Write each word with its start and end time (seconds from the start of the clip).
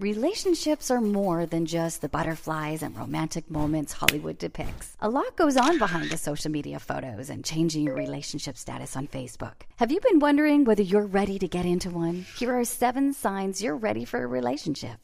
Relationships 0.00 0.90
are 0.90 1.00
more 1.00 1.46
than 1.46 1.66
just 1.66 2.00
the 2.00 2.08
butterflies 2.08 2.82
and 2.82 2.96
romantic 2.98 3.48
moments 3.48 3.92
Hollywood 3.92 4.36
depicts. 4.38 4.96
A 4.98 5.08
lot 5.08 5.36
goes 5.36 5.56
on 5.56 5.78
behind 5.78 6.10
the 6.10 6.16
social 6.16 6.50
media 6.50 6.80
photos 6.80 7.30
and 7.30 7.44
changing 7.44 7.84
your 7.84 7.94
relationship 7.94 8.56
status 8.56 8.96
on 8.96 9.06
Facebook. 9.06 9.52
Have 9.76 9.92
you 9.92 10.00
been 10.00 10.18
wondering 10.18 10.64
whether 10.64 10.82
you're 10.82 11.06
ready 11.06 11.38
to 11.38 11.46
get 11.46 11.64
into 11.64 11.90
one? 11.90 12.26
Here 12.36 12.52
are 12.58 12.64
seven 12.64 13.12
signs 13.12 13.62
you're 13.62 13.76
ready 13.76 14.04
for 14.04 14.20
a 14.20 14.26
relationship. 14.26 14.98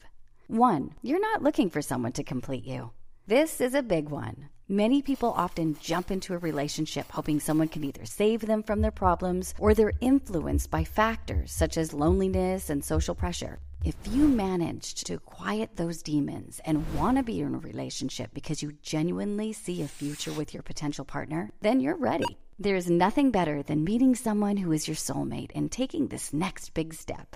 One, 0.47 0.93
you're 1.01 1.21
not 1.21 1.41
looking 1.41 1.69
for 1.69 1.81
someone 1.81 2.11
to 2.11 2.23
complete 2.25 2.65
you. 2.65 2.91
This 3.27 3.61
is 3.61 3.73
a 3.73 3.81
big 3.81 4.09
one. 4.09 4.49
Many 4.67 5.01
people 5.01 5.31
often 5.37 5.77
jump 5.81 6.11
into 6.11 6.33
a 6.33 6.37
relationship 6.37 7.05
hoping 7.11 7.39
someone 7.39 7.69
can 7.69 7.85
either 7.85 8.05
save 8.05 8.41
them 8.41 8.61
from 8.61 8.81
their 8.81 8.91
problems 8.91 9.53
or 9.57 9.73
they're 9.73 9.93
influenced 10.01 10.69
by 10.69 10.83
factors 10.83 11.53
such 11.53 11.77
as 11.77 11.93
loneliness 11.93 12.69
and 12.69 12.83
social 12.83 13.15
pressure. 13.15 13.59
If 13.83 13.95
you 14.11 14.27
managed 14.27 15.07
to 15.07 15.17
quiet 15.17 15.75
those 15.75 16.03
demons 16.03 16.61
and 16.65 16.85
want 16.93 17.17
to 17.17 17.23
be 17.23 17.41
in 17.41 17.55
a 17.55 17.57
relationship 17.57 18.29
because 18.31 18.61
you 18.61 18.73
genuinely 18.83 19.53
see 19.53 19.81
a 19.81 19.87
future 19.87 20.31
with 20.31 20.53
your 20.53 20.61
potential 20.61 21.03
partner, 21.03 21.49
then 21.61 21.79
you're 21.79 21.95
ready. 21.95 22.37
There 22.59 22.75
is 22.75 22.91
nothing 22.91 23.31
better 23.31 23.63
than 23.63 23.83
meeting 23.83 24.13
someone 24.13 24.57
who 24.57 24.71
is 24.71 24.87
your 24.87 24.95
soulmate 24.95 25.49
and 25.55 25.71
taking 25.71 26.07
this 26.07 26.31
next 26.31 26.75
big 26.75 26.93
step. 26.93 27.35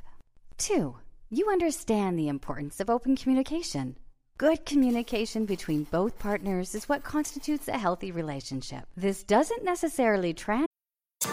Two, 0.59 0.98
you 1.31 1.49
understand 1.49 2.20
the 2.20 2.27
importance 2.27 2.80
of 2.80 2.91
open 2.91 3.16
communication. 3.16 3.98
Good 4.38 4.68
communication 4.68 5.46
between 5.48 5.85
both 5.85 6.20
partners 6.20 6.76
is 6.76 6.88
what 6.88 7.04
constitutes 7.04 7.68
a 7.68 7.80
healthy 7.80 8.12
relationship. 8.12 8.85
This 8.96 9.23
doesn't 9.23 9.63
necessarily 9.63 10.35
translate. 10.35 10.68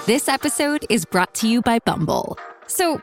This 0.06 0.26
episode 0.26 0.86
is 0.88 1.04
brought 1.04 1.34
to 1.34 1.48
you 1.48 1.60
by 1.60 1.80
Bumble. 1.80 2.38
So, 2.66 3.02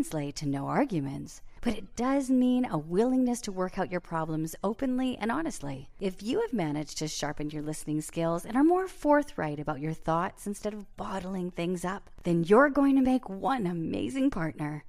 Translate 0.00 0.36
to 0.36 0.48
no 0.48 0.66
arguments 0.66 1.42
but 1.60 1.76
it 1.76 1.94
does 1.94 2.30
mean 2.30 2.64
a 2.64 2.78
willingness 2.78 3.40
to 3.42 3.52
work 3.52 3.78
out 3.78 3.90
your 3.90 4.00
problems 4.00 4.56
openly 4.64 5.18
and 5.20 5.30
honestly. 5.30 5.90
If 6.00 6.22
you 6.22 6.40
have 6.40 6.54
managed 6.54 6.96
to 6.98 7.08
sharpen 7.08 7.50
your 7.50 7.62
listening 7.62 8.00
skills 8.00 8.46
and 8.46 8.56
are 8.56 8.64
more 8.64 8.88
forthright 8.88 9.60
about 9.60 9.80
your 9.80 9.92
thoughts 9.92 10.46
instead 10.46 10.72
of 10.72 10.96
bottling 10.96 11.50
things 11.50 11.84
up, 11.84 12.08
then 12.22 12.44
you're 12.44 12.70
going 12.70 12.96
to 12.96 13.02
make 13.02 13.28
one 13.28 13.66
amazing 13.66 14.30
partner. 14.30 14.84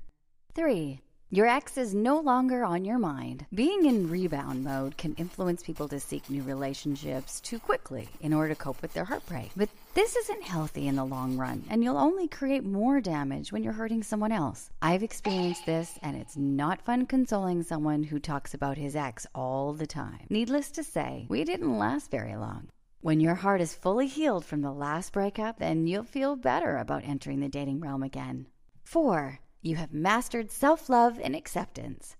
3. 0.55 1.01
Your 1.33 1.47
ex 1.47 1.77
is 1.77 1.95
no 1.95 2.19
longer 2.19 2.65
on 2.65 2.83
your 2.83 2.99
mind. 2.99 3.45
Being 3.53 3.85
in 3.85 4.09
rebound 4.09 4.65
mode 4.65 4.97
can 4.97 5.13
influence 5.13 5.63
people 5.63 5.87
to 5.87 5.97
seek 5.97 6.29
new 6.29 6.43
relationships 6.43 7.39
too 7.39 7.57
quickly 7.57 8.09
in 8.19 8.33
order 8.33 8.53
to 8.53 8.59
cope 8.59 8.81
with 8.81 8.91
their 8.91 9.05
heartbreak. 9.05 9.51
But 9.55 9.69
this 9.93 10.17
isn't 10.17 10.43
healthy 10.43 10.89
in 10.89 10.97
the 10.97 11.05
long 11.05 11.37
run, 11.37 11.63
and 11.69 11.85
you'll 11.85 11.97
only 11.97 12.27
create 12.27 12.65
more 12.65 12.99
damage 12.99 13.53
when 13.53 13.63
you're 13.63 13.71
hurting 13.71 14.03
someone 14.03 14.33
else. 14.33 14.71
I've 14.81 15.03
experienced 15.03 15.65
this, 15.65 15.97
and 16.01 16.17
it's 16.17 16.35
not 16.35 16.81
fun 16.81 17.05
consoling 17.05 17.63
someone 17.63 18.03
who 18.03 18.19
talks 18.19 18.53
about 18.53 18.75
his 18.75 18.97
ex 18.97 19.25
all 19.33 19.71
the 19.71 19.87
time. 19.87 20.27
Needless 20.29 20.69
to 20.71 20.83
say, 20.83 21.27
we 21.29 21.45
didn't 21.45 21.79
last 21.79 22.11
very 22.11 22.35
long. 22.35 22.67
When 22.99 23.21
your 23.21 23.35
heart 23.35 23.61
is 23.61 23.73
fully 23.73 24.07
healed 24.07 24.43
from 24.43 24.63
the 24.63 24.73
last 24.73 25.13
breakup, 25.13 25.59
then 25.59 25.87
you'll 25.87 26.03
feel 26.03 26.35
better 26.35 26.75
about 26.75 27.05
entering 27.05 27.39
the 27.39 27.47
dating 27.47 27.79
realm 27.79 28.03
again. 28.03 28.47
4. 28.83 29.39
You 29.63 29.75
have 29.75 29.93
mastered 29.93 30.49
self 30.49 30.89
love 30.89 31.19
and 31.21 31.35
acceptance. 31.35 32.15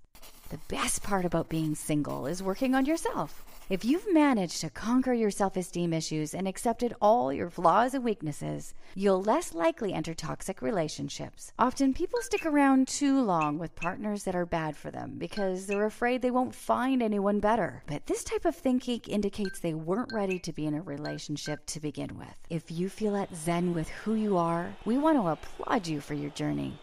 The 0.49 0.59
best 0.67 1.01
part 1.01 1.25
about 1.25 1.49
being 1.49 1.73
single 1.73 2.27
is 2.27 2.43
working 2.43 2.75
on 2.75 2.85
yourself. 2.85 3.43
If 3.67 3.83
you've 3.83 4.13
managed 4.13 4.61
to 4.61 4.69
conquer 4.69 5.13
your 5.13 5.31
self 5.31 5.57
esteem 5.57 5.91
issues 5.91 6.35
and 6.35 6.47
accepted 6.47 6.93
all 7.01 7.33
your 7.33 7.49
flaws 7.49 7.95
and 7.95 8.03
weaknesses, 8.03 8.75
you'll 8.93 9.23
less 9.23 9.55
likely 9.55 9.91
enter 9.91 10.13
toxic 10.13 10.61
relationships. 10.61 11.51
Often 11.57 11.95
people 11.95 12.21
stick 12.21 12.45
around 12.45 12.87
too 12.87 13.19
long 13.19 13.57
with 13.57 13.73
partners 13.75 14.23
that 14.25 14.35
are 14.35 14.45
bad 14.45 14.77
for 14.77 14.91
them 14.91 15.15
because 15.17 15.65
they're 15.65 15.85
afraid 15.85 16.21
they 16.21 16.29
won't 16.29 16.53
find 16.53 17.01
anyone 17.01 17.39
better. 17.39 17.81
But 17.87 18.05
this 18.05 18.23
type 18.23 18.45
of 18.45 18.55
thinking 18.55 19.01
indicates 19.07 19.59
they 19.59 19.73
weren't 19.73 20.13
ready 20.13 20.37
to 20.37 20.53
be 20.53 20.67
in 20.67 20.75
a 20.75 20.81
relationship 20.83 21.65
to 21.67 21.79
begin 21.79 22.19
with. 22.19 22.37
If 22.51 22.69
you 22.69 22.87
feel 22.87 23.15
at 23.15 23.35
zen 23.35 23.73
with 23.73 23.89
who 23.89 24.13
you 24.13 24.37
are, 24.37 24.75
we 24.85 24.99
want 24.99 25.17
to 25.17 25.29
applaud 25.29 25.87
you 25.87 26.01
for 26.01 26.13
your 26.13 26.29
journey. 26.29 26.77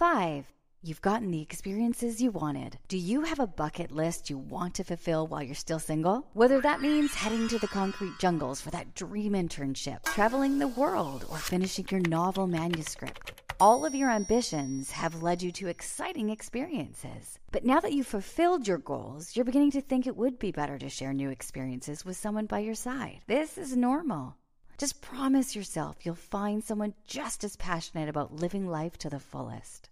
5. 0.00 0.46
You've 0.80 1.02
gotten 1.02 1.30
the 1.30 1.42
experiences 1.42 2.22
you 2.22 2.30
wanted. 2.30 2.78
Do 2.88 2.96
you 2.96 3.20
have 3.20 3.38
a 3.38 3.46
bucket 3.46 3.92
list 3.92 4.30
you 4.30 4.38
want 4.38 4.76
to 4.76 4.82
fulfill 4.82 5.26
while 5.26 5.42
you're 5.42 5.54
still 5.54 5.78
single? 5.78 6.26
Whether 6.32 6.58
that 6.62 6.80
means 6.80 7.12
heading 7.12 7.48
to 7.48 7.58
the 7.58 7.68
concrete 7.68 8.18
jungles 8.18 8.62
for 8.62 8.70
that 8.70 8.94
dream 8.94 9.34
internship, 9.34 10.02
traveling 10.04 10.58
the 10.58 10.68
world, 10.68 11.26
or 11.28 11.36
finishing 11.36 11.84
your 11.90 12.00
novel 12.00 12.46
manuscript. 12.46 13.42
All 13.60 13.84
of 13.84 13.94
your 13.94 14.10
ambitions 14.10 14.90
have 14.90 15.22
led 15.22 15.42
you 15.42 15.52
to 15.52 15.68
exciting 15.68 16.30
experiences. 16.30 17.38
But 17.52 17.66
now 17.66 17.80
that 17.80 17.92
you've 17.92 18.06
fulfilled 18.06 18.66
your 18.66 18.78
goals, 18.78 19.36
you're 19.36 19.44
beginning 19.44 19.72
to 19.72 19.82
think 19.82 20.06
it 20.06 20.16
would 20.16 20.38
be 20.38 20.50
better 20.50 20.78
to 20.78 20.88
share 20.88 21.12
new 21.12 21.28
experiences 21.28 22.06
with 22.06 22.16
someone 22.16 22.46
by 22.46 22.60
your 22.60 22.74
side. 22.74 23.20
This 23.26 23.58
is 23.58 23.76
normal. 23.76 24.34
Just 24.80 25.02
promise 25.02 25.54
yourself 25.54 26.06
you'll 26.06 26.14
find 26.14 26.64
someone 26.64 26.94
just 27.06 27.44
as 27.44 27.54
passionate 27.56 28.08
about 28.08 28.40
living 28.40 28.66
life 28.66 28.96
to 29.00 29.10
the 29.10 29.20
fullest. 29.20 29.90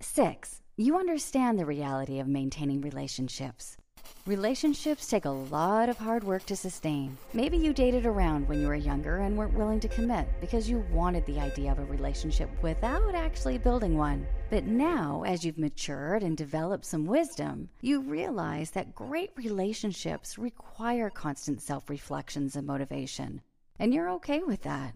Six, 0.00 0.60
you 0.76 0.98
understand 0.98 1.58
the 1.58 1.64
reality 1.64 2.18
of 2.18 2.28
maintaining 2.28 2.82
relationships. 2.82 3.78
Relationships 4.26 5.08
take 5.08 5.24
a 5.24 5.30
lot 5.30 5.88
of 5.88 5.96
hard 5.96 6.24
work 6.24 6.44
to 6.44 6.56
sustain. 6.56 7.16
Maybe 7.32 7.56
you 7.56 7.72
dated 7.72 8.04
around 8.04 8.46
when 8.46 8.60
you 8.60 8.66
were 8.66 8.74
younger 8.74 9.16
and 9.20 9.34
weren't 9.34 9.54
willing 9.54 9.80
to 9.80 9.88
commit 9.88 10.28
because 10.42 10.68
you 10.68 10.84
wanted 10.92 11.24
the 11.24 11.40
idea 11.40 11.72
of 11.72 11.78
a 11.78 11.86
relationship 11.86 12.50
without 12.60 13.14
actually 13.14 13.56
building 13.56 13.96
one. 13.96 14.26
But 14.50 14.64
now, 14.64 15.24
as 15.26 15.42
you've 15.42 15.56
matured 15.56 16.22
and 16.22 16.36
developed 16.36 16.84
some 16.84 17.06
wisdom, 17.06 17.70
you 17.80 18.02
realize 18.02 18.72
that 18.72 18.94
great 18.94 19.30
relationships 19.36 20.36
require 20.36 21.08
constant 21.08 21.62
self 21.62 21.88
reflections 21.88 22.56
and 22.56 22.66
motivation. 22.66 23.40
And 23.78 23.94
you're 23.94 24.10
okay 24.10 24.40
with 24.40 24.62
that. 24.62 24.94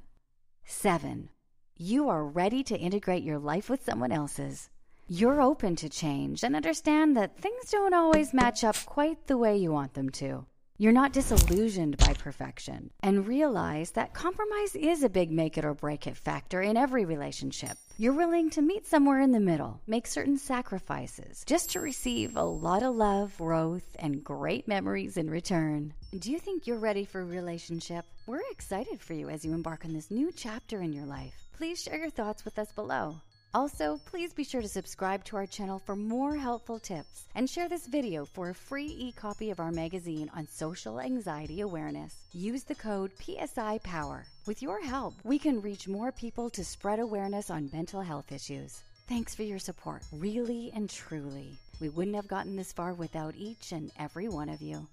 Seven, 0.64 1.28
you 1.76 2.08
are 2.08 2.24
ready 2.24 2.64
to 2.64 2.76
integrate 2.76 3.22
your 3.22 3.38
life 3.38 3.70
with 3.70 3.84
someone 3.84 4.10
else's. 4.12 4.70
You're 5.06 5.40
open 5.40 5.76
to 5.76 5.88
change 5.88 6.42
and 6.42 6.56
understand 6.56 7.16
that 7.16 7.36
things 7.36 7.70
don't 7.70 7.94
always 7.94 8.34
match 8.34 8.64
up 8.64 8.76
quite 8.86 9.26
the 9.26 9.36
way 9.36 9.56
you 9.56 9.70
want 9.70 9.94
them 9.94 10.08
to. 10.10 10.46
You're 10.78 10.92
not 10.92 11.12
disillusioned 11.12 11.98
by 11.98 12.14
perfection 12.14 12.90
and 13.02 13.28
realize 13.28 13.90
that 13.92 14.14
compromise 14.14 14.74
is 14.74 15.02
a 15.02 15.10
big 15.10 15.30
make 15.30 15.58
it 15.58 15.64
or 15.64 15.74
break 15.74 16.06
it 16.06 16.16
factor 16.16 16.62
in 16.62 16.76
every 16.76 17.04
relationship. 17.04 17.76
You're 17.98 18.14
willing 18.14 18.48
to 18.50 18.62
meet 18.62 18.86
somewhere 18.86 19.20
in 19.20 19.32
the 19.32 19.38
middle, 19.38 19.80
make 19.86 20.06
certain 20.06 20.38
sacrifices, 20.38 21.44
just 21.46 21.70
to 21.72 21.80
receive 21.80 22.36
a 22.36 22.42
lot 22.42 22.82
of 22.82 22.96
love, 22.96 23.36
growth, 23.36 23.84
and 23.98 24.24
great 24.24 24.66
memories 24.66 25.18
in 25.18 25.28
return. 25.28 25.92
Do 26.18 26.32
you 26.32 26.38
think 26.38 26.66
you're 26.66 26.78
ready 26.78 27.04
for 27.04 27.20
a 27.20 27.24
relationship? 27.24 28.06
We're 28.26 28.40
excited 28.50 29.00
for 29.00 29.12
you 29.12 29.28
as 29.28 29.44
you 29.44 29.52
embark 29.52 29.84
on 29.84 29.92
this 29.92 30.10
new 30.10 30.32
chapter 30.34 30.80
in 30.80 30.92
your 30.92 31.06
life. 31.06 31.48
Please 31.56 31.82
share 31.82 31.98
your 31.98 32.10
thoughts 32.10 32.44
with 32.44 32.58
us 32.58 32.72
below. 32.72 33.20
Also, 33.54 34.00
please 34.06 34.32
be 34.32 34.44
sure 34.44 34.62
to 34.62 34.68
subscribe 34.68 35.22
to 35.24 35.36
our 35.36 35.44
channel 35.44 35.78
for 35.78 35.94
more 35.94 36.36
helpful 36.36 36.78
tips 36.78 37.26
and 37.34 37.48
share 37.48 37.68
this 37.68 37.86
video 37.86 38.24
for 38.24 38.48
a 38.48 38.54
free 38.54 38.86
e-copy 38.98 39.50
of 39.50 39.60
our 39.60 39.70
magazine 39.70 40.30
on 40.34 40.46
social 40.48 40.98
anxiety 40.98 41.60
awareness. 41.60 42.14
Use 42.32 42.64
the 42.64 42.74
code 42.74 43.10
PSI 43.20 43.78
POWER. 43.84 44.24
With 44.46 44.62
your 44.62 44.80
help, 44.80 45.14
we 45.22 45.38
can 45.38 45.60
reach 45.60 45.86
more 45.86 46.10
people 46.10 46.48
to 46.48 46.64
spread 46.64 46.98
awareness 46.98 47.50
on 47.50 47.68
mental 47.74 48.00
health 48.00 48.32
issues. 48.32 48.82
Thanks 49.06 49.34
for 49.34 49.42
your 49.42 49.58
support, 49.58 50.02
really 50.12 50.72
and 50.74 50.88
truly. 50.88 51.58
We 51.78 51.90
wouldn't 51.90 52.16
have 52.16 52.28
gotten 52.28 52.56
this 52.56 52.72
far 52.72 52.94
without 52.94 53.34
each 53.36 53.72
and 53.72 53.92
every 53.98 54.28
one 54.28 54.48
of 54.48 54.62
you. 54.62 54.86